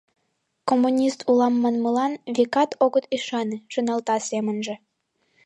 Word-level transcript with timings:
«Коммунист 0.69 1.19
улам 1.29 1.55
манмылан, 1.63 2.13
векат, 2.35 2.69
огыт 2.85 3.05
ӱшане»,— 3.15 3.57
шоналта 3.73 4.15
семынже. 4.29 4.75